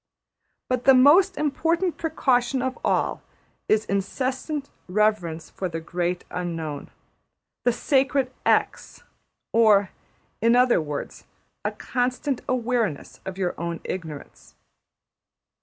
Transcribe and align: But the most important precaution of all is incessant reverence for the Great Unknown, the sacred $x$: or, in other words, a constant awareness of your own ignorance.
But 0.67 0.85
the 0.85 0.95
most 0.95 1.37
important 1.37 1.95
precaution 1.97 2.63
of 2.63 2.75
all 2.83 3.21
is 3.69 3.85
incessant 3.85 4.71
reverence 4.87 5.51
for 5.51 5.69
the 5.69 5.79
Great 5.79 6.23
Unknown, 6.31 6.89
the 7.65 7.71
sacred 7.71 8.33
$x$: 8.43 9.03
or, 9.51 9.91
in 10.41 10.55
other 10.55 10.81
words, 10.81 11.25
a 11.63 11.71
constant 11.71 12.41
awareness 12.49 13.19
of 13.25 13.37
your 13.37 13.53
own 13.61 13.79
ignorance. 13.83 14.55